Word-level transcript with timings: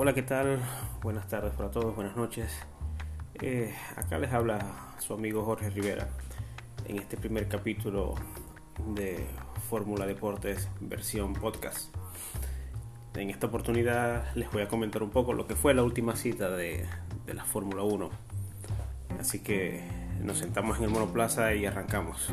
Hola, 0.00 0.14
¿qué 0.14 0.22
tal? 0.22 0.60
Buenas 1.02 1.26
tardes 1.26 1.52
para 1.54 1.72
todos, 1.72 1.96
buenas 1.96 2.16
noches. 2.16 2.56
Eh, 3.42 3.74
acá 3.96 4.16
les 4.20 4.32
habla 4.32 4.94
su 5.00 5.12
amigo 5.12 5.44
Jorge 5.44 5.70
Rivera 5.70 6.06
en 6.86 7.00
este 7.00 7.16
primer 7.16 7.48
capítulo 7.48 8.14
de 8.94 9.26
Fórmula 9.68 10.06
Deportes 10.06 10.68
versión 10.78 11.32
podcast. 11.32 11.92
En 13.16 13.28
esta 13.28 13.48
oportunidad 13.48 14.32
les 14.36 14.48
voy 14.52 14.62
a 14.62 14.68
comentar 14.68 15.02
un 15.02 15.10
poco 15.10 15.32
lo 15.32 15.48
que 15.48 15.56
fue 15.56 15.74
la 15.74 15.82
última 15.82 16.14
cita 16.14 16.48
de, 16.48 16.86
de 17.26 17.34
la 17.34 17.44
Fórmula 17.44 17.82
1. 17.82 18.08
Así 19.18 19.40
que 19.40 19.82
nos 20.22 20.38
sentamos 20.38 20.78
en 20.78 20.84
el 20.84 20.90
monoplaza 20.90 21.52
y 21.54 21.66
arrancamos. 21.66 22.32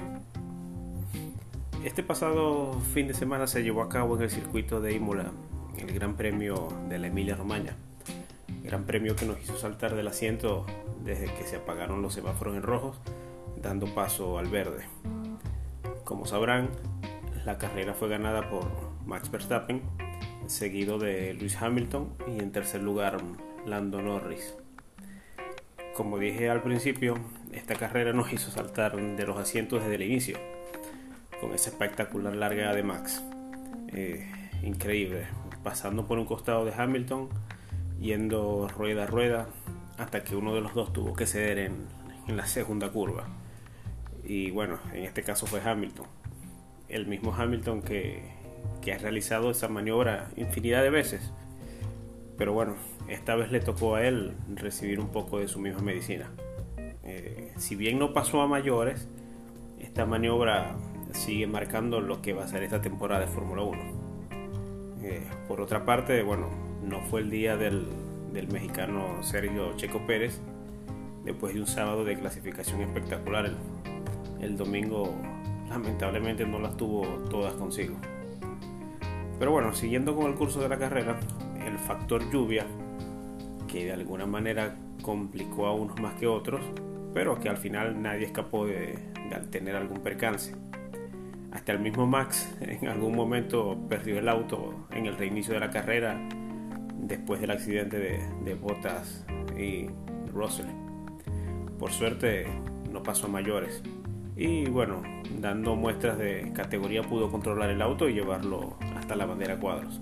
Este 1.84 2.04
pasado 2.04 2.80
fin 2.94 3.08
de 3.08 3.16
semana 3.16 3.48
se 3.48 3.64
llevó 3.64 3.82
a 3.82 3.90
cabo 3.90 4.18
en 4.18 4.22
el 4.22 4.30
circuito 4.30 4.82
de 4.82 4.94
Imola 4.94 5.32
el 5.78 5.94
Gran 5.94 6.16
Premio 6.16 6.68
de 6.90 7.00
la 7.00 7.08
Emilia 7.08 7.36
Romagna. 7.36 7.76
Gran 8.64 8.86
premio 8.86 9.16
que 9.16 9.26
nos 9.26 9.40
hizo 9.42 9.58
saltar 9.58 9.96
del 9.96 10.08
asiento 10.08 10.66
desde 11.04 11.26
que 11.34 11.44
se 11.44 11.58
apagaron 11.58 12.02
los 12.02 12.14
semáforos 12.14 12.56
en 12.56 12.64
rojos, 12.64 13.00
dando 13.62 13.86
paso 13.94 14.40
al 14.40 14.48
verde. 14.48 14.86
Como 16.04 16.26
sabrán, 16.26 16.70
la 17.46 17.58
carrera 17.58 17.94
fue 17.94 18.10
ganada 18.10 18.50
por 18.50 18.66
Max 19.06 19.30
Verstappen, 19.30 19.82
seguido 20.48 20.98
de 20.98 21.34
Lewis 21.34 21.62
Hamilton 21.62 22.10
y 22.28 22.40
en 22.40 22.52
tercer 22.52 22.82
lugar 22.82 23.18
Lando 23.66 24.02
Norris. 24.02 24.56
Como 25.96 26.18
dije 26.18 26.50
al 26.50 26.62
principio, 26.62 27.18
esta 27.54 27.76
carrera 27.76 28.14
nos 28.14 28.34
hizo 28.34 28.52
saltar 28.52 28.96
de 28.96 29.26
los 29.26 29.38
asientos 29.38 29.82
desde 29.82 29.96
el 29.96 30.04
inicio 30.04 30.38
con 31.40 31.54
esa 31.54 31.70
espectacular 31.70 32.36
larga 32.36 32.74
de 32.74 32.84
Max. 32.84 33.24
Eh, 33.94 34.28
increíble, 34.64 35.28
pasando 35.66 36.06
por 36.06 36.20
un 36.20 36.26
costado 36.26 36.64
de 36.64 36.72
Hamilton, 36.74 37.28
yendo 38.00 38.68
rueda 38.68 39.04
a 39.04 39.08
rueda, 39.08 39.48
hasta 39.98 40.24
que 40.24 40.36
uno 40.36 40.54
de 40.54 40.62
los 40.62 40.76
dos 40.76 40.94
tuvo 40.94 41.16
que 41.16 41.26
ceder 41.26 41.58
en, 41.58 41.88
la 42.28 42.46
segunda 42.46 42.90
curva. 42.90 43.26
Y 44.24 44.52
bueno, 44.52 44.78
en 44.94 45.04
este 45.04 45.24
caso 45.24 45.48
fue 45.48 45.62
Hamilton. 45.62 46.06
El 46.88 47.08
mismo 47.08 47.34
Hamilton 47.36 47.82
que, 47.82 48.22
que 48.82 48.94
ha 48.94 49.00
realizado 49.00 49.50
esa 49.50 49.68
maniobra 49.68 50.30
infinidad 50.38 50.84
de 50.84 50.92
veces. 50.92 51.34
Pero 52.38 52.54
bueno, 52.54 52.76
esta 53.08 53.36
vez 53.36 53.52
le 53.52 53.60
tocó 53.60 53.96
a 53.96 54.06
él 54.06 54.34
recibir 54.54 55.00
un 55.00 55.10
poco 55.10 55.40
de 55.40 55.48
su 55.48 55.60
misma 55.60 55.82
medicina. 55.82 56.30
Eh, 57.04 57.54
si 57.58 57.76
bien 57.76 57.98
no 57.98 58.14
pasó 58.14 58.42
a 58.42 58.48
mayores, 58.48 59.08
esta 59.80 60.06
maniobra 60.06 60.76
sigue 61.12 61.48
marcando 61.48 62.02
lo 62.02 62.22
que 62.22 62.34
va 62.34 62.44
a 62.44 62.48
ser 62.48 62.62
esta 62.62 62.82
temporada 62.82 63.22
de 63.22 63.28
Fórmula 63.28 63.64
1. 63.64 64.05
Eh, 65.02 65.22
por 65.48 65.62
otra 65.62 65.86
parte, 65.86 66.24
bueno, 66.24 66.50
no 66.84 67.02
fue 67.02 67.22
el 67.22 67.30
día 67.30 67.58
del, 67.58 67.88
del, 68.34 68.48
mexicano 68.48 69.22
Sergio 69.22 69.76
Checo 69.76 70.06
Pérez, 70.08 70.40
después 71.24 71.54
de 71.54 71.62
un 71.62 71.68
sábado 71.68 72.06
de 72.06 72.18
clasificación 72.18 72.82
espectacular. 72.82 73.52
El, 74.40 74.58
domingo 74.58 75.14
lamentablemente 75.70 76.46
no 76.46 76.60
las 76.60 76.78
tuvo 76.78 77.04
todas 77.30 77.54
consigo. 77.54 77.96
Pero 79.40 79.52
bueno, 79.52 79.74
siguiendo 79.74 80.16
con 80.16 80.28
el 80.28 80.36
curso 80.36 80.62
de 80.62 80.70
la 80.70 80.78
carrera, 80.78 81.20
el 81.66 81.78
factor 81.80 82.30
lluvia, 82.32 82.66
que 83.68 83.86
de 83.86 83.94
alguna 83.94 84.26
manera 84.26 84.76
complicó 85.02 85.66
a 85.68 85.74
unos 85.74 86.00
más 86.00 86.14
que 86.16 86.28
otros, 86.28 86.62
pero 87.14 87.40
que 87.40 87.50
al 87.50 87.58
final 87.58 88.02
nadie 88.02 88.26
escapó 88.26 88.66
de, 88.66 88.98
de 89.30 89.48
tener 89.50 89.76
algún 89.76 90.00
percance. 90.00 90.56
Hasta 91.56 91.72
el 91.72 91.80
mismo 91.80 92.06
Max 92.06 92.54
en 92.60 92.90
algún 92.90 93.16
momento 93.16 93.78
perdió 93.88 94.20
el 94.20 94.28
auto 94.28 94.88
en 94.92 95.06
el 95.06 95.18
reinicio 95.18 95.54
de 95.54 95.62
la 95.62 95.70
carrera 95.70 96.20
después 96.98 97.40
del 97.40 97.50
accidente 97.50 97.98
de, 97.98 98.20
de 98.44 98.56
Bottas 98.56 99.26
y 99.58 99.88
Russell. 100.34 100.66
Por 101.80 101.94
suerte 101.94 102.46
no 102.92 103.02
pasó 103.02 103.28
a 103.28 103.30
mayores. 103.30 103.82
Y 104.36 104.66
bueno, 104.66 105.02
dando 105.40 105.78
muestras 105.78 106.18
de 106.18 106.52
categoría 106.54 107.04
pudo 107.04 107.32
controlar 107.32 107.70
el 107.70 107.82
auto 107.82 108.10
y 108.10 108.14
llevarlo 108.14 108.76
hasta 108.98 109.16
la 109.16 109.26
bandera 109.26 109.58
cuadros. 109.58 110.02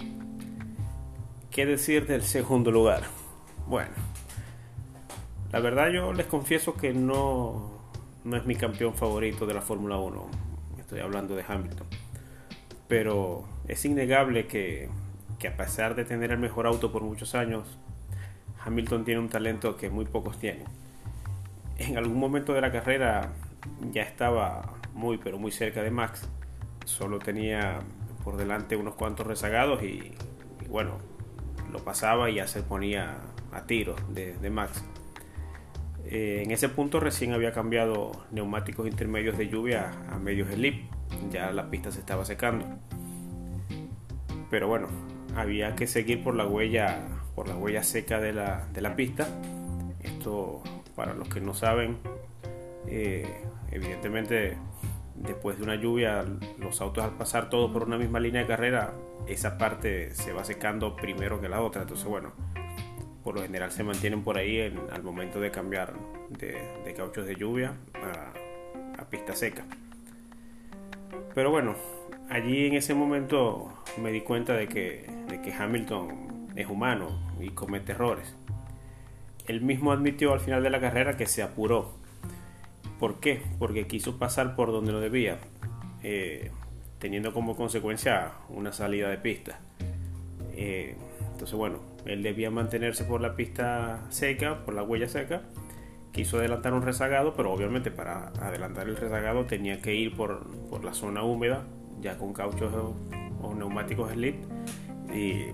¿Qué 1.52 1.68
decir 1.68 2.08
del 2.08 2.24
segundo 2.24 2.72
lugar? 2.72 3.04
Bueno, 3.68 3.92
la 5.52 5.60
verdad 5.60 5.92
yo 5.92 6.14
les 6.14 6.26
confieso 6.26 6.74
que 6.74 6.94
no, 6.96 7.78
no 8.24 8.38
es 8.38 8.46
mi 8.48 8.56
campeón 8.56 8.96
favorito 8.96 9.46
de 9.46 9.54
la 9.54 9.62
Fórmula 9.62 9.98
1 9.98 10.53
hablando 11.02 11.36
de 11.36 11.44
Hamilton. 11.48 11.88
Pero 12.88 13.46
es 13.68 13.86
innegable 13.86 14.48
que, 14.48 14.90
que, 15.40 15.48
a 15.48 15.58
pesar 15.58 15.96
de 15.96 16.06
tener 16.06 16.32
el 16.32 16.40
mejor 16.40 16.68
auto 16.68 16.92
por 16.92 17.02
muchos 17.02 17.36
años, 17.36 17.78
Hamilton 18.64 19.06
tiene 19.06 19.20
un 19.20 19.30
talento 19.30 19.78
que 19.78 19.90
muy 19.90 20.06
pocos 20.06 20.38
tienen. 20.40 20.66
En 21.78 21.98
algún 21.98 22.20
momento 22.20 22.54
de 22.54 22.62
la 22.62 22.72
carrera 22.72 23.32
ya 23.92 24.04
estaba 24.04 24.74
muy 24.94 25.18
pero 25.18 25.38
muy 25.40 25.52
cerca 25.52 25.82
de 25.82 25.92
Max. 25.92 26.30
Solo 26.86 27.20
tenía 27.20 27.80
por 28.24 28.38
delante 28.38 28.76
unos 28.76 28.96
cuantos 28.96 29.26
rezagados 29.26 29.84
y, 29.84 30.14
bueno, 30.70 30.98
lo 31.72 31.80
pasaba 31.80 32.30
y 32.30 32.36
ya 32.36 32.48
se 32.48 32.62
ponía 32.62 33.18
a 33.52 33.64
tiro 33.64 33.96
de 34.10 34.50
Max. 34.50 34.84
Eh, 36.06 36.42
en 36.44 36.52
ese 36.52 36.70
punto 36.70 37.00
recién 37.00 37.34
había 37.34 37.52
cambiado 37.54 38.12
neumáticos 38.32 38.88
intermedios 38.88 39.38
de 39.38 39.48
lluvia 39.48 39.92
a 40.10 40.20
medios 40.20 40.50
slip, 40.50 40.92
ya 41.32 41.52
la 41.52 41.70
pista 41.70 41.92
se 41.92 42.00
estaba 42.00 42.26
secando. 42.26 42.66
Pero 44.50 44.68
bueno, 44.68 44.88
había 45.36 45.76
que 45.76 45.88
seguir 45.88 46.24
por 46.24 46.36
la 46.36 46.46
huella, 46.46 47.00
por 47.36 47.48
la 47.48 47.56
huella 47.56 47.84
seca 47.84 48.20
de 48.20 48.34
la, 48.34 48.68
de 48.74 48.82
la 48.82 48.96
pista. 48.96 49.28
Esto, 50.02 50.62
para 50.96 51.14
los 51.14 51.30
que 51.30 51.42
no 51.42 51.54
saben, 51.54 51.98
eh, 52.88 53.26
evidentemente 53.72 54.58
después 55.16 55.58
de 55.58 55.64
una 55.64 55.76
lluvia, 55.76 56.26
los 56.60 56.82
autos 56.82 57.04
al 57.04 57.12
pasar 57.18 57.50
todos 57.50 57.72
por 57.72 57.84
una 57.84 57.98
misma 57.98 58.20
línea 58.20 58.42
de 58.42 58.48
carrera, 58.48 58.94
esa 59.28 59.58
parte 59.58 60.14
se 60.14 60.34
va 60.34 60.44
secando 60.44 60.96
primero 60.96 61.40
que 61.40 61.50
la 61.50 61.62
otra. 61.62 61.84
Entonces, 61.84 62.06
bueno, 62.06 62.34
por 63.24 63.36
lo 63.36 63.42
general 63.42 63.72
se 63.72 63.84
mantienen 63.84 64.24
por 64.24 64.38
ahí 64.38 64.60
en, 64.60 64.80
al 64.92 65.04
momento 65.04 65.40
de 65.40 65.52
cambiar 65.52 65.94
de, 66.30 66.94
cauchos 66.96 67.26
de 67.26 67.36
lluvia 67.36 67.74
a, 67.94 69.02
a, 69.02 69.06
pista 69.10 69.36
seca. 69.36 69.64
Pero 71.34 71.50
bueno, 71.50 71.76
allí 72.30 72.68
en 72.68 72.74
ese 72.74 72.94
momento 72.94 73.74
me 74.02 74.12
di 74.12 74.22
cuenta 74.22 74.54
de 74.54 74.68
que, 74.68 75.10
de 75.30 75.42
que 75.42 75.54
Hamilton 75.54 76.50
es 76.56 76.68
humano 76.68 77.34
y 77.40 77.50
comete 77.50 77.94
errores. 77.94 78.36
Él 79.48 79.62
mismo 79.62 79.92
admitió 79.92 80.34
al 80.34 80.40
final 80.40 80.64
de 80.64 80.70
la 80.70 80.80
carrera 80.80 81.18
que 81.18 81.26
se 81.26 81.44
apuró. 81.44 81.94
¿Por 83.00 83.20
qué? 83.20 83.42
Porque 83.60 83.88
quiso 83.88 84.18
pasar 84.18 84.56
por 84.56 84.72
donde 84.72 84.92
no 84.92 85.00
debía, 85.00 85.38
eh, 86.04 86.52
teniendo 87.00 87.34
como 87.34 87.56
consecuencia 87.56 88.32
una 88.50 88.72
salida 88.72 89.10
de 89.10 89.18
pista. 89.18 89.60
Eh, 90.56 90.96
entonces, 91.34 91.58
bueno, 91.58 91.80
él 92.06 92.22
debía 92.22 92.52
mantenerse 92.52 93.06
por 93.06 93.22
la 93.22 93.36
pista 93.36 94.06
seca, 94.10 94.66
por 94.66 94.74
la 94.74 94.84
huella 94.84 95.08
seca. 95.08 95.44
Quiso 96.12 96.38
adelantar 96.38 96.74
un 96.74 96.84
rezagado, 96.84 97.34
pero 97.34 97.52
obviamente 97.52 97.90
para 97.90 98.28
adelantar 98.40 98.88
el 98.88 98.98
rezagado 98.98 99.46
tenía 99.46 99.82
que 99.82 99.96
ir 99.96 100.16
por, 100.16 100.48
por 100.70 100.84
la 100.84 100.94
zona 100.94 101.24
húmeda, 101.24 101.66
ya 102.02 102.18
con 102.18 102.34
cauchos 102.34 102.72
o, 103.42 103.54
neumáticos 103.56 104.12
slip, 104.12 104.36
y 105.14 105.48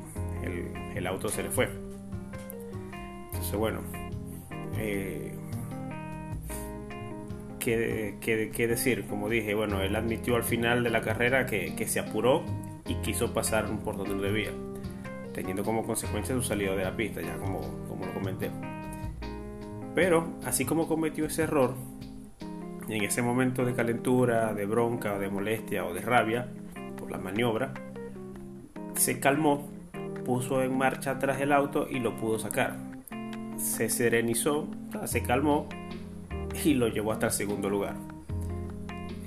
el, 0.44 0.74
el, 0.96 1.08
auto 1.08 1.30
se 1.30 1.44
le 1.44 1.50
fue. 1.50 1.70
Entonces, 3.28 3.56
bueno, 3.56 3.82
eh, 4.78 5.34
¿qué, 7.60 8.18
qué, 8.20 8.52
qué, 8.54 8.68
decir? 8.68 9.06
Como 9.08 9.30
dije, 9.30 9.54
bueno, 9.54 9.82
él 9.82 9.96
admitió 9.96 10.36
al 10.36 10.44
final 10.44 10.84
de 10.84 10.90
la 10.90 11.02
carrera 11.02 11.46
que, 11.46 11.74
que 11.76 11.88
se 11.88 12.00
apuró 12.00 12.44
y 12.86 12.96
quiso 12.96 13.34
pasar 13.34 13.66
por 13.80 13.98
donde 13.98 14.16
debía 14.16 14.52
teniendo 15.34 15.64
como 15.64 15.86
consecuencia 15.86 16.36
su 16.36 16.42
salida 16.42 16.76
de 16.76 16.84
la 16.84 16.96
pista, 16.96 17.22
ya 17.22 17.38
como, 17.38 17.60
como 17.88 18.06
lo 18.06 18.14
comenté. 18.14 18.50
Pero, 19.96 20.34
así 20.46 20.66
como 20.66 20.88
cometió 20.88 21.26
ese 21.26 21.44
error, 21.44 21.76
en 22.88 23.04
ese 23.04 23.22
momento 23.22 23.66
de 23.66 23.74
calentura, 23.74 24.54
de 24.54 24.66
bronca, 24.66 25.20
de 25.20 25.30
molestia 25.30 25.86
o 25.86 25.94
de 25.94 26.02
rabia 26.02 26.48
por 26.98 27.12
la 27.12 27.18
maniobra, 27.18 27.74
se 28.96 29.20
calmó, 29.20 29.70
puso 30.26 30.64
en 30.64 30.78
marcha 30.78 31.12
atrás 31.12 31.40
el 31.42 31.52
auto 31.52 31.88
y 31.90 32.00
lo 32.00 32.16
pudo 32.16 32.40
sacar. 32.40 32.78
Se 33.58 33.90
serenizó, 33.90 34.68
se 35.06 35.22
calmó 35.22 35.68
y 36.64 36.74
lo 36.74 36.88
llevó 36.88 37.12
hasta 37.12 37.28
el 37.28 37.32
segundo 37.32 37.70
lugar. 37.70 37.96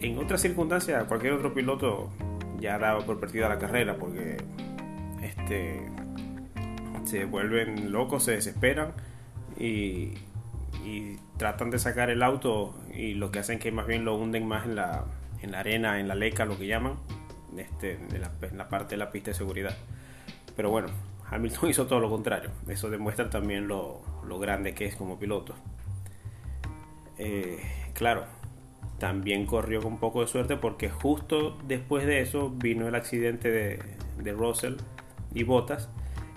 En 0.01 0.19
otras 0.19 0.41
circunstancias, 0.41 1.05
cualquier 1.05 1.35
otro 1.35 1.55
piloto 1.55 2.11
ya 2.59 2.79
daba 2.79 3.01
por 3.01 3.21
perdida 3.21 3.49
la 3.49 3.59
carrera 3.59 3.97
porque 3.97 4.37
este, 5.43 5.89
se 7.05 7.25
vuelven 7.25 7.91
locos, 7.93 8.25
se 8.25 8.33
desesperan 8.33 8.93
y, 9.59 10.15
tratan 11.37 11.71
de 11.71 11.79
sacar 11.81 12.09
el 12.11 12.23
auto 12.23 12.75
y 12.95 13.15
lo 13.15 13.33
que 13.33 13.41
hacen 13.41 13.59
que 13.59 13.73
más 13.73 13.87
bien 13.87 14.05
lo 14.05 14.15
hunden 14.17 14.47
más 14.47 14.65
en 14.65 14.77
la, 14.77 15.05
en 15.41 15.51
la 15.51 15.61
arena, 15.61 15.99
en 15.99 16.07
la 16.07 16.15
leca, 16.15 16.45
lo 16.45 16.57
que 16.57 16.69
llaman, 16.69 16.95
este, 17.57 17.95
en 17.95 18.59
la 18.59 18.69
parte 18.69 18.95
de 18.95 18.99
la 18.99 19.11
pista 19.11 19.33
de 19.33 19.37
seguridad. 19.37 19.77
Pero 20.55 20.71
bueno, 20.71 20.89
Hamilton 21.29 21.71
hizo 21.71 21.87
todo 21.87 21.99
lo 21.99 22.09
contrario. 22.09 22.51
Eso 22.69 22.91
demuestra 22.91 23.29
también 23.29 23.67
lo, 23.67 24.01
grande 24.39 24.75
que 24.75 24.87
es 24.87 24.95
como 24.95 25.19
piloto. 25.19 25.55
Eh, 27.19 27.61
claro, 27.95 28.25
también 28.99 29.47
corrió 29.47 29.83
con 29.83 29.95
un 29.95 29.99
poco 29.99 30.21
de 30.21 30.29
suerte 30.29 30.57
porque 30.57 30.91
justo 30.91 31.59
después 31.67 32.07
de 32.07 32.21
eso 32.21 32.51
vino 32.51 32.87
el 32.87 32.95
accidente 32.95 33.51
de, 33.51 33.81
de 34.23 34.33
Russell 34.33 34.77
y 35.35 35.45
Bottas, 35.45 35.89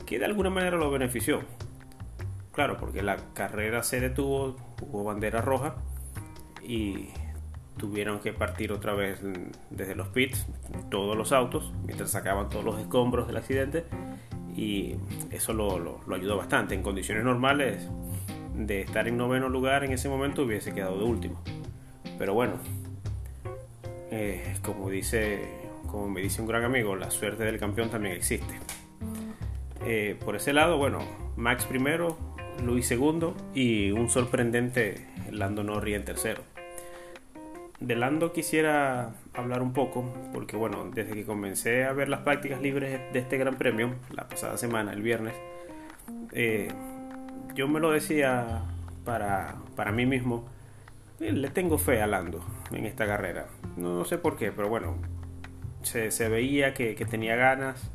que 0.05 0.19
de 0.19 0.25
alguna 0.25 0.49
manera 0.49 0.77
lo 0.77 0.91
benefició. 0.91 1.41
Claro, 2.51 2.77
porque 2.77 3.01
la 3.01 3.17
carrera 3.33 3.83
se 3.83 3.99
detuvo, 3.99 4.55
hubo 4.81 5.03
bandera 5.03 5.41
roja 5.41 5.75
y 6.63 7.09
tuvieron 7.77 8.19
que 8.19 8.31
partir 8.31 8.71
otra 8.71 8.93
vez 8.93 9.21
desde 9.69 9.95
los 9.95 10.07
pits 10.07 10.47
todos 10.89 11.17
los 11.17 11.33
autos 11.33 11.73
mientras 11.85 12.11
sacaban 12.11 12.47
todos 12.47 12.63
los 12.63 12.79
escombros 12.79 13.27
del 13.27 13.35
accidente 13.35 13.83
y 14.55 14.95
eso 15.31 15.53
lo, 15.53 15.99
ayudó 16.13 16.37
bastante. 16.37 16.75
En 16.75 16.81
condiciones 16.81 17.23
normales 17.23 17.89
de 18.55 18.81
estar 18.81 19.07
en 19.07 19.17
noveno 19.17 19.49
lugar 19.49 19.83
en 19.83 19.91
ese 19.91 20.07
momento 20.07 20.43
hubiese 20.43 20.73
quedado 20.73 20.97
de 20.97 21.03
último. 21.03 21.41
Pero 22.17 22.33
bueno, 22.33 22.53
eh, 24.11 24.55
como 24.63 24.89
dice, 24.89 25.45
como 25.87 26.07
me 26.07 26.21
dice 26.21 26.41
un 26.41 26.47
gran 26.47 26.63
amigo, 26.63 26.95
la 26.95 27.11
suerte 27.11 27.43
del 27.43 27.59
campeón 27.59 27.89
también 27.89 28.15
existe. 28.15 28.59
Eh, 29.85 30.17
por 30.23 30.35
ese 30.35 30.53
lado, 30.53 30.77
bueno, 30.77 30.99
Max 31.35 31.65
primero, 31.65 32.17
Luis 32.63 32.87
segundo 32.87 33.35
y 33.53 33.91
un 33.91 34.09
sorprendente 34.09 35.05
Lando 35.31 35.63
Norris 35.63 35.95
en 35.95 36.05
tercero 36.05 36.55
de 37.79 37.95
Lando 37.95 38.31
quisiera 38.31 39.11
hablar 39.33 39.61
un 39.61 39.73
poco, 39.73 40.13
porque 40.33 40.55
bueno, 40.55 40.89
desde 40.93 41.13
que 41.13 41.25
comencé 41.25 41.85
a 41.85 41.93
ver 41.93 42.09
las 42.09 42.21
prácticas 42.21 42.61
libres 42.61 42.99
de 43.13 43.19
este 43.19 43.37
Gran 43.37 43.55
Premio, 43.55 43.95
la 44.11 44.27
pasada 44.27 44.57
semana, 44.57 44.93
el 44.93 45.01
viernes, 45.01 45.33
eh, 46.31 46.69
yo 47.53 47.67
me 47.67 47.79
lo 47.79 47.91
decía 47.91 48.63
para, 49.03 49.55
para 49.75 49.91
mí 49.91 50.05
mismo, 50.05 50.45
eh, 51.19 51.31
le 51.31 51.49
tengo 51.49 51.77
fe 51.77 52.01
a 52.01 52.07
Lando 52.07 52.43
en 52.71 52.85
esta 52.85 53.05
carrera. 53.05 53.47
No, 53.77 54.05
sé 54.05 54.17
por 54.17 54.37
qué, 54.37 54.51
pero 54.51 54.69
bueno, 54.69 54.95
se, 55.83 56.29
veía 56.29 56.73
que, 56.73 56.93
tenía 57.09 57.35
ganas. 57.35 57.91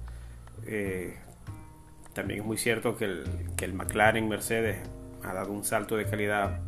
También 2.21 2.41
es 2.41 2.47
muy 2.47 2.59
cierto 2.59 2.99
que 2.99 3.07
el, 3.07 3.73
McLaren 3.73 4.29
Mercedes 4.29 4.77
ha 5.23 5.33
dado 5.33 5.53
un 5.53 5.65
salto 5.65 5.97
de 5.97 6.05
calidad 6.05 6.61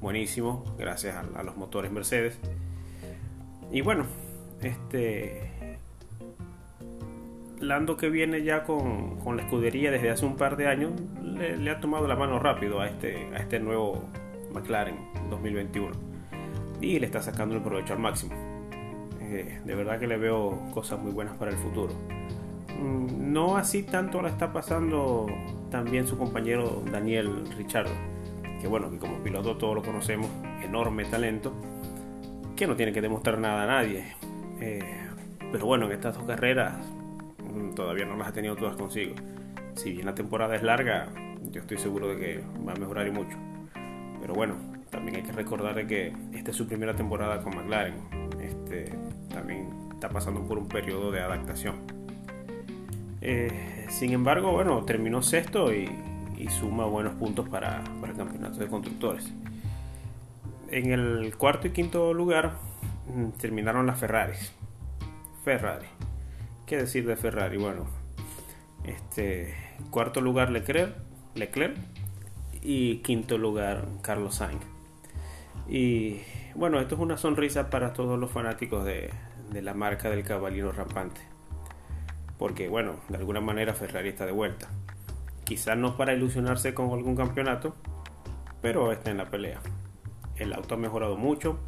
buenísimo 0.00 0.64
gracias 0.78 1.16
a, 1.16 1.42
los 1.42 1.56
motores 1.56 1.90
Mercedes. 1.90 2.38
Y 3.72 3.80
bueno, 3.80 4.06
este 4.62 5.50
Lando 7.58 7.96
que 7.96 8.10
viene 8.10 8.44
ya 8.44 8.62
con, 8.62 9.18
la 9.34 9.42
escudería 9.42 9.90
desde 9.90 10.10
hace 10.10 10.24
un 10.24 10.36
par 10.36 10.56
de 10.56 10.68
años, 10.68 10.92
le, 11.20 11.68
ha 11.68 11.80
tomado 11.80 12.06
la 12.06 12.14
mano 12.14 12.38
rápido 12.38 12.80
a 12.80 12.86
este, 12.86 13.26
a 13.34 13.38
este 13.38 13.58
nuevo 13.58 14.04
McLaren 14.52 14.94
2021 15.30 15.90
y 16.80 17.00
le 17.00 17.06
está 17.06 17.20
sacando 17.20 17.56
el 17.56 17.62
provecho 17.62 17.94
al 17.94 17.98
máximo. 17.98 18.34
Eh, 19.20 19.60
de 19.64 19.74
verdad 19.74 19.98
que 19.98 20.06
le 20.06 20.16
veo 20.16 20.70
cosas 20.72 21.00
muy 21.00 21.10
buenas 21.10 21.36
para 21.38 21.50
el 21.50 21.56
futuro. 21.56 21.92
Mm, 22.82 23.32
no 23.32 23.56
así 23.56 23.84
tanto 23.84 24.20
la 24.20 24.28
está 24.28 24.52
pasando 24.52 25.26
también 25.70 26.06
su 26.06 26.18
compañero 26.18 26.82
Daniel 26.90 27.44
Richardo 27.56 28.12
que 28.62 28.68
bueno, 28.68 28.92
que 28.92 28.98
como 28.98 29.18
piloto 29.18 29.56
todos 29.56 29.74
lo 29.74 29.82
conocemos, 29.82 30.30
enorme 30.62 31.04
talento, 31.04 31.52
que 32.54 32.68
no 32.68 32.76
tiene 32.76 32.92
que 32.92 33.02
demostrar 33.02 33.38
nada 33.38 33.64
a 33.64 33.66
nadie. 33.66 34.14
Eh, 34.60 34.78
pero 35.50 35.66
bueno, 35.66 35.86
en 35.86 35.92
estas 35.92 36.14
dos 36.14 36.24
carreras 36.24 36.76
mm, 37.38 37.74
todavía 37.74 38.06
no 38.06 38.16
las 38.16 38.28
ha 38.28 38.32
tenido 38.32 38.54
todas 38.54 38.76
consigo. 38.76 39.16
Si 39.74 39.92
bien 39.92 40.06
la 40.06 40.14
temporada 40.14 40.54
es 40.54 40.62
larga, 40.62 41.08
yo 41.50 41.60
estoy 41.60 41.76
seguro 41.76 42.06
de 42.06 42.16
que 42.16 42.44
va 42.66 42.72
a 42.72 42.76
mejorar 42.76 43.08
y 43.08 43.10
mucho. 43.10 43.36
Pero 44.20 44.32
bueno, 44.32 44.54
también 44.90 45.16
hay 45.16 45.22
que 45.22 45.32
recordar 45.32 45.84
que 45.88 46.12
esta 46.32 46.52
es 46.52 46.56
su 46.56 46.68
primera 46.68 46.94
temporada 46.94 47.42
con 47.42 47.56
McLaren. 47.56 47.96
Este, 48.40 48.94
también 49.28 49.70
está 49.92 50.08
pasando 50.08 50.46
por 50.46 50.56
un 50.56 50.68
periodo 50.68 51.10
de 51.10 51.20
adaptación. 51.20 52.01
Eh, 53.22 53.86
sin 53.88 54.12
embargo, 54.12 54.52
bueno, 54.52 54.84
terminó 54.84 55.22
sexto 55.22 55.72
y 55.72 55.88
suma 56.50 56.86
buenos 56.86 57.14
puntos 57.14 57.48
para, 57.48 57.84
el 58.04 58.16
campeonato 58.16 58.58
de 58.58 58.66
constructores. 58.66 59.32
En 60.70 60.90
el 60.90 61.36
cuarto 61.36 61.68
y 61.68 61.70
quinto 61.70 62.12
lugar 62.12 62.56
mm, 63.14 63.38
terminaron 63.38 63.86
las 63.86 63.98
Ferraris. 63.98 64.52
Ferrari. 65.44 65.86
¿Qué 66.66 66.76
decir 66.76 67.06
de 67.06 67.16
Ferrari? 67.16 67.58
Bueno, 67.58 67.86
este 68.84 69.54
cuarto 69.90 70.20
lugar 70.20 70.50
Leclerc, 70.50 70.96
Leclerc 71.34 71.76
y 72.62 72.98
quinto 72.98 73.38
lugar 73.38 73.86
Carlos 74.02 74.36
Sainz. 74.36 74.62
Y 75.68 76.20
bueno, 76.54 76.80
esto 76.80 76.96
es 76.96 77.00
una 77.00 77.16
sonrisa 77.16 77.70
para 77.70 77.92
todos 77.92 78.18
los 78.18 78.30
fanáticos 78.30 78.84
de 78.84 79.10
la 79.52 79.74
marca 79.74 80.10
del 80.10 80.24
caballero 80.24 80.72
rampante. 80.72 81.31
Porque 82.42 82.68
bueno, 82.68 82.96
de 83.08 83.18
alguna 83.18 83.40
manera 83.40 83.72
Ferrari 83.72 84.08
está 84.08 84.26
de 84.26 84.32
vuelta. 84.32 84.66
Quizás 85.44 85.78
no 85.78 85.96
para 85.96 86.12
ilusionarse 86.12 86.74
con 86.74 86.90
algún 86.90 87.14
campeonato, 87.14 87.76
pero 88.60 88.90
está 88.90 89.12
en 89.12 89.18
la 89.18 89.30
pelea. 89.30 89.60
El 90.34 90.52
auto 90.52 90.74
ha 90.74 90.76
mejorado 90.76 91.16
mucho 91.16 91.60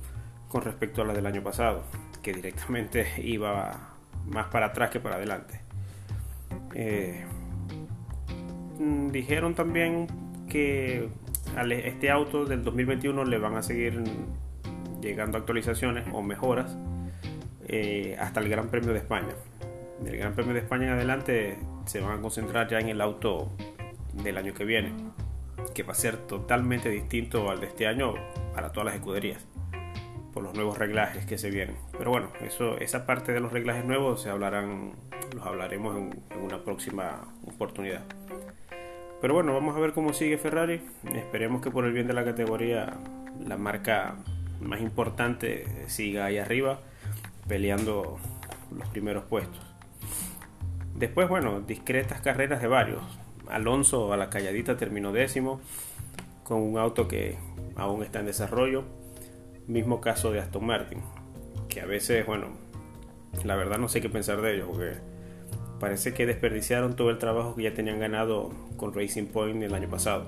con 0.49 0.63
respecto 0.63 1.03
a 1.03 1.05
la 1.05 1.15
del 1.15 1.27
año 1.27 1.45
pasado, 1.45 1.85
que 2.25 2.33
directamente 2.33 3.07
iba 3.23 3.91
más 4.27 4.49
para 4.49 4.67
atrás 4.67 4.91
que 4.91 4.99
para 4.99 5.15
adelante. 5.15 5.61
Eh, 6.75 7.25
mm, 8.81 9.11
dijeron 9.13 9.55
también 9.55 10.09
que 10.49 11.09
a 11.57 11.63
este 11.63 12.11
auto 12.11 12.47
del 12.47 12.65
2021 12.65 13.25
le 13.27 13.39
van 13.39 13.55
a 13.55 13.63
seguir 13.63 14.03
llegando 15.01 15.39
actualizaciones 15.39 16.05
o 16.13 16.21
mejoras 16.21 16.77
eh, 17.69 18.17
hasta 18.19 18.41
el 18.41 18.49
Gran 18.49 18.71
Premio 18.71 18.93
de 18.93 18.99
España. 18.99 19.35
Del 20.01 20.17
Gran 20.17 20.35
Premio 20.35 20.53
de 20.53 20.61
España 20.61 20.87
en 20.87 20.93
adelante 20.93 21.59
se 21.87 22.01
van 22.01 22.19
a 22.19 22.21
concentrar 22.21 22.69
ya 22.69 22.79
en 22.79 22.89
el 22.89 23.01
auto 23.01 23.51
del 24.13 24.37
año 24.37 24.55
que 24.55 24.65
viene, 24.65 24.93
que 25.75 25.83
va 25.83 25.93
a 25.93 25.97
ser 25.97 26.17
totalmente 26.17 26.89
distinto 26.89 27.51
al 27.51 27.61
de 27.61 27.67
este 27.67 27.87
año 27.87 28.15
para 28.55 28.71
todas 28.73 28.87
las 28.87 28.95
escuderías, 28.95 29.45
por 30.33 30.43
los 30.43 30.55
nuevos 30.55 30.79
reglajes 30.79 31.27
que 31.27 31.39
se 31.39 31.51
vienen. 31.51 31.77
Pero 31.97 32.11
bueno, 32.11 32.31
eso, 32.43 32.79
esa 32.79 33.07
parte 33.07 33.33
de 33.33 33.41
los 33.41 33.53
reglajes 33.53 33.85
nuevos 33.85 34.23
se 34.23 34.29
los 34.29 35.47
hablaremos 35.47 35.97
en, 35.97 36.23
una 36.43 36.63
próxima 36.63 37.33
oportunidad. 37.47 38.03
Pero 39.21 39.35
bueno, 39.35 39.55
vamos 39.55 39.77
a 39.77 39.81
ver 39.81 39.93
cómo 39.93 40.13
sigue 40.13 40.39
Ferrari. 40.39 40.83
Esperemos 41.15 41.63
que 41.63 41.71
por 41.71 41.85
el 41.85 41.93
bien 41.93 42.07
de 42.07 42.13
la 42.13 42.25
categoría 42.25 42.95
la 43.41 43.57
marca 43.57 44.17
más 44.61 44.81
importante 44.81 45.67
siga 45.89 46.27
ahí 46.27 46.39
arriba, 46.39 46.81
peleando 47.49 48.19
los 48.77 48.89
primeros 48.89 49.25
puestos. 49.25 49.74
Después, 50.95 51.29
bueno, 51.29 51.61
discretas 51.61 52.21
carreras 52.21 52.61
de 52.63 52.69
varios. 52.69 53.03
Alonso 53.49 54.13
a 54.13 54.17
la 54.17 54.31
calladita 54.31 54.77
terminó 54.77 55.13
décimo 55.13 55.61
con 56.45 56.63
un 56.63 56.79
auto 56.79 57.09
que 57.09 57.37
aún 57.77 58.03
está 58.03 58.21
en 58.21 58.27
desarrollo. 58.27 58.85
Mismo 59.67 60.01
caso 60.01 60.31
de 60.31 60.41
Aston 60.41 60.67
Martin, 60.67 61.01
que 61.69 61.81
a 61.81 61.87
veces, 61.87 62.27
bueno, 62.27 62.49
la 63.45 63.57
verdad 63.57 63.79
no 63.79 63.89
sé 63.89 64.01
qué 64.01 64.11
pensar 64.11 64.41
de 64.43 64.55
ellos, 64.55 64.69
porque 64.71 64.93
parece 65.81 66.15
que 66.15 66.27
desperdiciaron 66.27 66.97
todo 66.97 67.11
el 67.11 67.19
trabajo 67.19 67.55
que 67.55 67.65
ya 67.65 67.75
tenían 67.75 67.99
ganado 67.99 68.53
con 68.77 68.95
Racing 68.95 69.27
Point 69.27 69.63
el 69.63 69.75
año 69.75 69.89
pasado. 69.89 70.27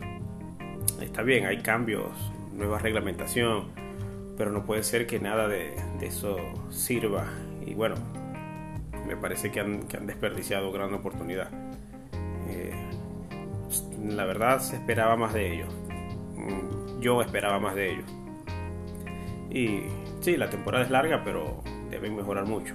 Está 1.00 1.22
bien, 1.22 1.46
hay 1.46 1.58
cambios, 1.58 2.10
nueva 2.54 2.78
reglamentación, 2.78 3.66
pero 4.36 4.50
no 4.50 4.64
puede 4.64 4.82
ser 4.82 5.06
que 5.06 5.20
nada 5.20 5.48
de, 5.48 5.74
eso 6.00 6.38
sirva. 6.70 7.26
Y 7.64 7.74
bueno, 7.74 7.96
me 9.06 9.16
parece 9.16 9.50
que 9.50 9.60
han, 9.60 9.86
desperdiciado 10.06 10.72
gran 10.72 10.92
oportunidad. 10.94 11.48
Eh, 12.48 12.72
la 14.02 14.24
verdad 14.24 14.60
se 14.60 14.76
esperaba 14.76 15.16
más 15.16 15.34
de 15.34 15.54
ellos. 15.54 15.74
Mm, 16.36 17.00
yo 17.00 17.22
esperaba 17.22 17.58
más 17.58 17.74
de 17.74 17.92
ellos. 17.92 18.04
Y 19.50 19.82
sí, 20.20 20.36
la 20.36 20.50
temporada 20.50 20.84
es 20.84 20.90
larga, 20.90 21.22
pero 21.24 21.62
deben 21.90 22.16
mejorar 22.16 22.46
mucho. 22.46 22.74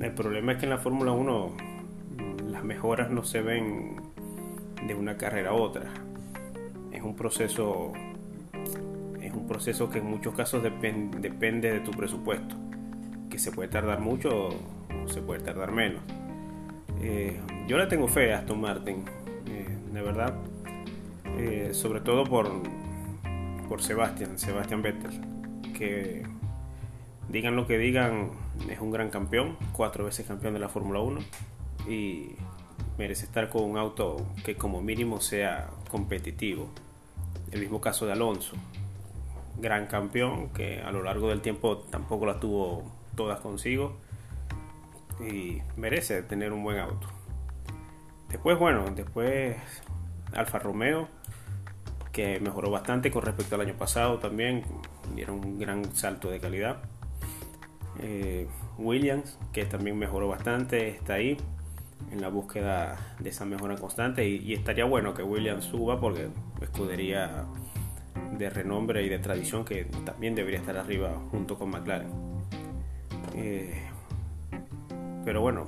El 0.00 0.12
problema 0.12 0.52
es 0.52 0.58
que 0.58 0.64
en 0.64 0.70
la 0.70 0.78
Fórmula 0.78 1.12
1 1.12 1.48
mm, 1.48 2.50
las 2.50 2.64
mejoras 2.64 3.10
no 3.10 3.22
se 3.24 3.40
ven 3.42 3.96
de 4.86 4.94
una 4.94 5.16
carrera 5.16 5.50
a 5.50 5.54
otra. 5.54 5.84
Es 6.90 7.02
un 7.02 7.14
proceso 7.16 7.92
es 9.22 9.32
un 9.32 9.46
proceso 9.46 9.88
que 9.88 9.98
en 9.98 10.06
muchos 10.06 10.34
casos 10.34 10.62
depende 10.62 11.72
de 11.72 11.80
tu 11.80 11.92
presupuesto, 11.92 12.56
que 13.30 13.38
se 13.38 13.52
puede 13.52 13.68
tardar 13.68 14.00
mucho 14.00 14.50
se 15.06 15.22
puede 15.22 15.40
tardar 15.40 15.72
menos. 15.72 16.02
Eh, 17.00 17.40
yo 17.66 17.78
le 17.78 17.86
tengo 17.86 18.08
fe 18.08 18.32
a 18.32 18.38
Aston 18.38 18.60
Martin 18.60 19.04
de 19.92 20.02
verdad. 20.02 20.34
Eh, 21.38 21.70
sobre 21.72 22.00
todo 22.00 22.24
por, 22.24 22.50
por 23.68 23.82
Sebastián, 23.82 24.38
Sebastián 24.38 24.82
Vettel, 24.82 25.20
que 25.76 26.24
digan 27.28 27.56
lo 27.56 27.66
que 27.66 27.78
digan, 27.78 28.30
es 28.68 28.80
un 28.80 28.90
gran 28.90 29.10
campeón, 29.10 29.56
cuatro 29.72 30.04
veces 30.04 30.26
campeón 30.26 30.54
de 30.54 30.60
la 30.60 30.68
Fórmula 30.68 31.00
1 31.00 31.20
y 31.88 32.32
merece 32.98 33.24
estar 33.24 33.48
con 33.48 33.64
un 33.64 33.78
auto 33.78 34.26
que 34.44 34.56
como 34.56 34.82
mínimo 34.82 35.20
sea 35.20 35.70
competitivo. 35.90 36.68
El 37.50 37.60
mismo 37.60 37.80
caso 37.80 38.06
de 38.06 38.12
Alonso, 38.12 38.56
gran 39.58 39.86
campeón 39.86 40.50
que 40.50 40.80
a 40.80 40.90
lo 40.90 41.02
largo 41.02 41.28
del 41.28 41.40
tiempo 41.40 41.78
tampoco 41.78 42.26
la 42.26 42.40
tuvo 42.40 42.90
todas 43.14 43.40
consigo 43.40 43.96
y 45.26 45.62
merece 45.76 46.22
tener 46.22 46.52
un 46.52 46.62
buen 46.62 46.78
auto. 46.78 47.08
Después, 48.28 48.58
bueno, 48.58 48.84
después 48.94 49.56
Alfa 50.32 50.58
Romeo, 50.58 51.08
que 52.12 52.40
mejoró 52.40 52.70
bastante 52.70 53.10
con 53.10 53.22
respecto 53.22 53.54
al 53.54 53.62
año 53.62 53.74
pasado 53.74 54.18
también, 54.18 54.64
dieron 55.14 55.44
un 55.44 55.58
gran 55.58 55.94
salto 55.94 56.30
de 56.30 56.40
calidad. 56.40 56.78
Eh, 58.00 58.48
Williams, 58.78 59.38
que 59.52 59.64
también 59.66 59.98
mejoró 59.98 60.28
bastante, 60.28 60.88
está 60.88 61.14
ahí 61.14 61.36
en 62.10 62.20
la 62.20 62.28
búsqueda 62.28 62.98
de 63.18 63.30
esa 63.30 63.44
mejora 63.44 63.76
constante 63.76 64.26
y, 64.26 64.52
estaría 64.52 64.84
bueno 64.84 65.14
que 65.14 65.22
Williams 65.22 65.64
suba 65.64 66.00
porque 66.00 66.28
escudería 66.60 67.44
de 68.36 68.50
renombre 68.50 69.02
y 69.04 69.08
de 69.08 69.18
tradición 69.18 69.64
que 69.64 69.84
también 70.04 70.34
debería 70.34 70.58
estar 70.58 70.76
arriba 70.76 71.10
junto 71.30 71.58
con 71.58 71.70
McLaren. 71.70 72.10
Eh, 73.34 73.91
pero 75.24 75.40
bueno, 75.40 75.66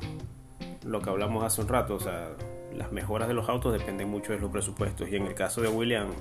lo 0.84 1.00
que 1.00 1.11
hablamos 1.11 1.44
hace 1.44 1.61
un 1.61 1.68
rato, 1.68 1.94
o 1.94 2.00
sea, 2.00 2.30
las 2.76 2.92
mejoras 2.92 3.28
de 3.28 3.34
los 3.34 3.49
autos 3.49 3.73
dependen 3.73 4.08
mucho 4.08 4.32
de 4.32 4.38
los 4.38 4.50
presupuestos 4.50 5.08
y 5.08 5.16
en 5.16 5.26
el 5.26 5.34
caso 5.34 5.62
de 5.62 5.68
Williams 5.68 6.14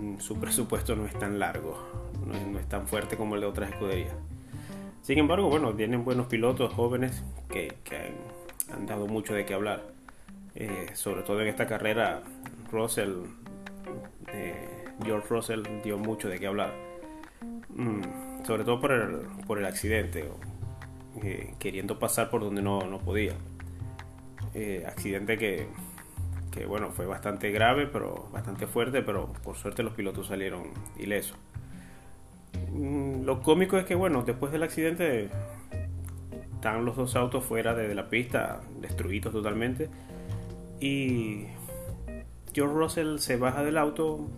mm, 0.00 0.18
su 0.18 0.36
presupuesto 0.40 0.96
no 0.96 1.06
es 1.06 1.18
tan 1.18 1.38
largo, 1.38 1.78
no 2.26 2.58
es, 2.58 2.68
tan 2.68 2.86
fuerte 2.86 3.16
como 3.16 3.34
el 3.34 3.42
de 3.42 3.46
otras 3.46 3.70
escuderías. 3.70 4.14
Sin 5.02 5.18
embargo, 5.18 5.48
bueno, 5.48 5.74
tienen 5.74 6.04
buenos 6.04 6.26
pilotos 6.26 6.72
jóvenes 6.72 7.24
que, 7.48 7.76
han, 8.72 8.86
dado 8.86 9.06
mucho 9.06 9.34
de 9.34 9.44
qué 9.44 9.54
hablar. 9.54 9.82
Eh, 10.54 10.90
sobre 10.94 11.22
todo 11.22 11.40
en 11.40 11.48
esta 11.48 11.66
carrera, 11.66 12.22
Russell, 12.70 13.24
eh, 14.32 14.84
George 15.04 15.26
Russell 15.28 15.62
dio 15.82 15.98
mucho 15.98 16.28
de 16.28 16.38
qué 16.38 16.46
hablar. 16.46 16.72
Mm, 17.70 18.44
sobre 18.44 18.64
todo 18.64 18.80
por 18.80 18.92
el, 18.92 19.22
por 19.46 19.58
el 19.58 19.64
accidente, 19.66 20.28
eh, 21.22 21.54
queriendo 21.58 21.98
pasar 21.98 22.30
por 22.30 22.40
donde 22.40 22.62
no, 22.62 22.80
no 22.80 22.98
podía. 22.98 23.34
Eh, 24.54 24.84
accidente 24.86 25.38
que, 25.38 25.66
que, 26.50 26.66
bueno, 26.66 26.90
fue 26.90 27.06
bastante 27.06 27.50
grave, 27.50 27.86
pero 27.86 28.28
bastante 28.32 28.66
fuerte, 28.66 29.02
pero 29.02 29.32
por 29.42 29.56
suerte 29.56 29.82
los 29.82 29.94
pilotos 29.94 30.28
salieron 30.28 30.64
ilesos. 30.98 31.36
Mm, 32.72 33.24
lo 33.24 33.40
cómico 33.42 33.78
es 33.78 33.84
que, 33.84 33.94
bueno, 33.94 34.22
después 34.22 34.52
del 34.52 34.62
accidente 34.62 35.28
están 36.54 36.84
los 36.84 36.96
dos 36.96 37.16
autos 37.16 37.44
fuera 37.44 37.74
de, 37.74 37.94
la 37.94 38.08
pista, 38.08 38.60
destruidos 38.80 39.32
totalmente. 39.32 39.88
Y 40.80 41.46
George 42.54 42.74
Russell 42.74 43.18
se 43.18 43.36
baja 43.36 43.62
del 43.62 43.78
auto 43.78 44.28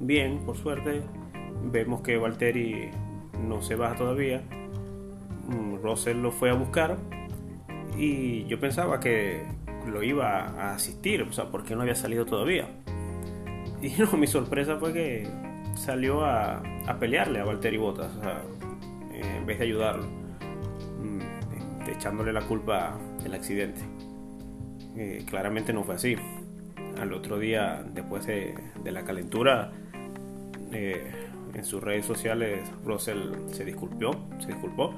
bien, 0.00 0.40
por 0.46 0.56
suerte. 0.56 1.02
Vemos 1.64 2.02
que 2.02 2.16
Valtteri 2.16 2.90
no 3.46 3.62
se 3.62 3.76
baja 3.76 3.96
todavía. 3.96 4.42
Mm, 5.48 5.76
Russell 5.82 6.18
lo 6.18 6.30
fue 6.30 6.50
a 6.50 6.54
buscar 6.54 6.98
y 7.96 8.44
yo 8.44 8.58
pensaba 8.58 9.00
que 9.00 9.44
lo 9.86 10.02
iba 10.02 10.46
a 10.46 10.74
asistir, 10.74 11.22
o 11.22 11.32
sea, 11.32 11.50
porque 11.50 11.74
no 11.74 11.82
había 11.82 11.94
salido 11.94 12.24
todavía. 12.24 12.68
Y 13.82 13.88
no, 13.98 14.12
mi 14.12 14.28
sorpresa 14.28 14.76
fue 14.76 14.92
que 14.92 15.28
salió 15.74 16.24
a, 16.24 16.62
pelearle 17.00 17.40
a 17.40 17.44
Valtteri 17.44 17.78
Bottas, 17.78 18.14
o 18.14 18.22
sea, 18.22 18.40
en 19.12 19.44
vez 19.44 19.58
de 19.58 19.64
ayudarlo, 19.64 20.04
mm, 20.04 21.88
echándole 21.90 22.32
la 22.32 22.42
culpa 22.42 22.96
del 23.24 23.34
accidente. 23.34 23.80
Eh, 24.96 25.24
claramente 25.26 25.72
no 25.72 25.82
fue 25.82 25.96
así. 25.96 26.14
Al 26.96 27.12
otro 27.12 27.40
día, 27.40 27.84
después 27.92 28.24
de, 28.24 28.54
la 28.84 29.02
calentura, 29.02 29.72
eh, 30.70 31.10
en 31.52 31.64
sus 31.64 31.82
redes 31.82 32.06
sociales, 32.06 32.70
Russell 32.84 33.32
se 33.50 33.64
disculpó, 33.64 34.12
se 34.38 34.46
disculpó 34.46 34.94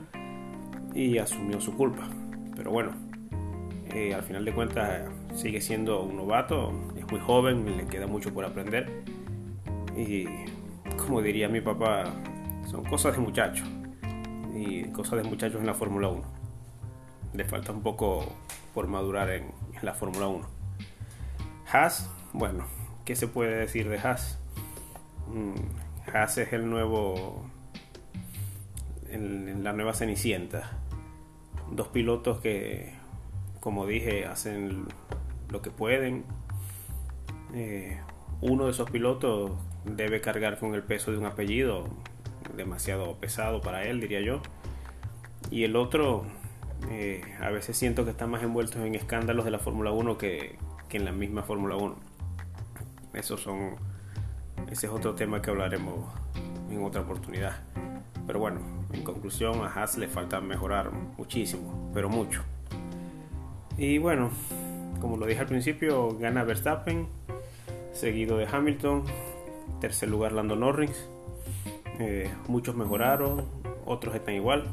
y 0.94 1.18
asumió 1.18 1.60
su 1.60 1.76
culpa. 1.76 2.08
Pero 2.56 2.70
bueno, 2.70 2.92
eh, 3.92 4.14
al 4.14 4.22
final 4.22 4.44
de 4.44 4.52
cuentas 4.52 5.08
sigue 5.34 5.60
siendo 5.60 6.02
un 6.02 6.16
novato, 6.16 6.72
es 6.96 7.10
muy 7.10 7.20
joven, 7.20 7.76
le 7.76 7.86
queda 7.86 8.06
mucho 8.06 8.32
por 8.32 8.44
aprender. 8.44 9.02
Y 9.96 10.26
como 10.96 11.22
diría 11.22 11.48
mi 11.48 11.60
papá, 11.60 12.04
son 12.70 12.84
cosas 12.84 13.14
de 13.16 13.20
muchachos. 13.20 13.68
Y 14.54 14.84
cosas 14.84 15.22
de 15.22 15.28
muchachos 15.28 15.60
en 15.60 15.66
la 15.66 15.74
Fórmula 15.74 16.08
1. 16.08 16.22
Le 17.34 17.44
falta 17.44 17.72
un 17.72 17.82
poco 17.82 18.24
por 18.72 18.86
madurar 18.86 19.30
en, 19.30 19.52
la 19.82 19.94
Fórmula 19.94 20.28
1. 20.28 20.46
Haas, 21.72 22.08
bueno, 22.32 22.64
¿qué 23.04 23.16
se 23.16 23.26
puede 23.26 23.56
decir 23.56 23.88
de 23.88 23.98
Haas? 23.98 24.38
Mm, 25.28 26.10
Haas 26.12 26.38
es 26.38 26.52
el 26.52 26.70
nuevo. 26.70 27.44
En, 29.10 29.62
la 29.62 29.72
nueva 29.72 29.94
Cenicienta 29.94 30.83
dos 31.74 31.88
pilotos 31.88 32.40
que, 32.40 32.92
como 33.60 33.86
dije, 33.86 34.26
hacen 34.26 34.86
lo 35.50 35.62
que 35.62 35.70
pueden. 35.70 36.24
Eh, 37.54 38.00
uno 38.40 38.66
de 38.66 38.70
esos 38.70 38.90
pilotos 38.90 39.52
debe 39.84 40.20
cargar 40.20 40.58
con 40.58 40.74
el 40.74 40.82
peso 40.82 41.12
de 41.12 41.18
un 41.18 41.26
apellido 41.26 41.88
demasiado 42.56 43.16
pesado 43.16 43.60
para 43.60 43.84
él, 43.84 44.00
diría 44.00 44.20
yo. 44.20 44.40
Y 45.50 45.64
el 45.64 45.76
otro, 45.76 46.24
eh, 46.90 47.22
a 47.40 47.50
veces 47.50 47.76
siento 47.76 48.04
que 48.04 48.10
está 48.10 48.26
más 48.26 48.42
envuelto 48.42 48.84
en 48.84 48.94
escándalos 48.94 49.44
de 49.44 49.50
la 49.50 49.58
Fórmula 49.58 49.90
1 49.92 50.18
que, 50.18 50.56
que, 50.88 50.96
en 50.96 51.04
la 51.04 51.12
misma 51.12 51.42
Fórmula 51.42 51.76
1. 51.76 51.96
Esos 53.14 53.46
ese 54.70 54.86
es 54.86 54.92
otro 54.92 55.14
tema 55.14 55.42
que 55.42 55.50
hablaremos 55.50 56.06
en 56.70 56.82
otra 56.82 57.02
oportunidad. 57.02 57.56
Pero 58.26 58.38
bueno, 58.38 58.60
en 58.94 59.02
conclusión, 59.02 59.60
a 59.60 59.66
Haas 59.66 59.98
le 59.98 60.08
falta 60.08 60.40
mejorar 60.40 60.92
muchísimo, 60.92 61.90
pero 61.92 62.08
mucho. 62.08 62.42
Y 63.76 63.98
bueno, 63.98 64.30
como 65.00 65.16
lo 65.16 65.26
dije 65.26 65.40
al 65.40 65.46
principio, 65.46 66.16
gana 66.16 66.44
Verstappen, 66.44 67.08
seguido 67.92 68.38
de 68.38 68.46
Hamilton, 68.46 69.04
tercer 69.80 70.08
lugar 70.08 70.32
Lando 70.32 70.56
Norris. 70.56 71.08
Eh, 71.98 72.30
muchos 72.48 72.76
mejoraron, 72.76 73.44
otros 73.84 74.14
están 74.14 74.34
igual, 74.34 74.64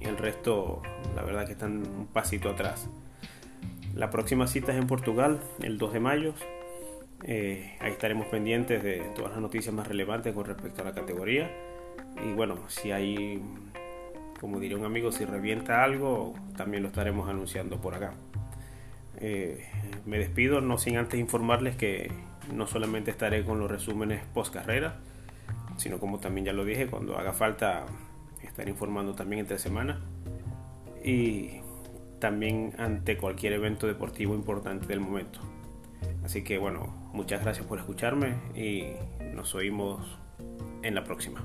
y 0.00 0.04
el 0.04 0.18
resto, 0.18 0.82
la 1.14 1.22
verdad, 1.22 1.46
que 1.46 1.52
están 1.52 1.86
un 1.86 2.06
pasito 2.06 2.50
atrás. 2.50 2.88
La 3.94 4.10
próxima 4.10 4.46
cita 4.46 4.72
es 4.72 4.78
en 4.78 4.86
Portugal, 4.86 5.40
el 5.62 5.78
2 5.78 5.94
de 5.94 6.00
mayo. 6.00 6.34
Eh, 7.22 7.76
ahí 7.80 7.92
estaremos 7.92 8.26
pendientes 8.26 8.82
de 8.82 9.00
todas 9.16 9.32
las 9.32 9.40
noticias 9.40 9.74
más 9.74 9.88
relevantes 9.88 10.34
con 10.34 10.44
respecto 10.44 10.82
a 10.82 10.84
la 10.84 10.92
categoría 10.92 11.50
y 12.24 12.32
bueno, 12.32 12.56
si 12.68 12.92
hay, 12.92 13.42
como 14.40 14.58
diría 14.60 14.76
un 14.76 14.84
amigo, 14.84 15.12
si 15.12 15.24
revienta 15.24 15.84
algo, 15.84 16.34
también 16.56 16.82
lo 16.82 16.88
estaremos 16.88 17.28
anunciando 17.28 17.80
por 17.80 17.94
acá. 17.94 18.14
Eh, 19.18 19.66
me 20.04 20.18
despido, 20.18 20.60
no 20.60 20.78
sin 20.78 20.96
antes 20.96 21.18
informarles 21.18 21.76
que 21.76 22.10
no 22.52 22.66
solamente 22.66 23.10
estaré 23.10 23.44
con 23.44 23.58
los 23.58 23.70
resúmenes 23.70 24.22
post 24.34 24.52
carrera, 24.52 24.96
sino 25.76 25.98
como 25.98 26.18
también 26.18 26.46
ya 26.46 26.52
lo 26.52 26.64
dije, 26.64 26.86
cuando 26.86 27.18
haga 27.18 27.32
falta 27.32 27.86
estar 28.42 28.68
informando 28.68 29.14
también 29.14 29.40
entre 29.40 29.58
semana 29.58 30.00
y 31.04 31.60
también 32.18 32.74
ante 32.78 33.16
cualquier 33.16 33.54
evento 33.54 33.86
deportivo 33.86 34.34
importante 34.34 34.86
del 34.86 35.00
momento. 35.00 35.40
Así 36.24 36.42
que 36.42 36.58
bueno, 36.58 36.92
muchas 37.12 37.42
gracias 37.42 37.66
por 37.66 37.78
escucharme 37.78 38.34
y 38.54 38.92
nos 39.34 39.54
oímos 39.54 40.18
en 40.82 40.94
la 40.94 41.04
próxima. 41.04 41.44